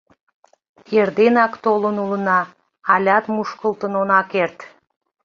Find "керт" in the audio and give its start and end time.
4.31-4.57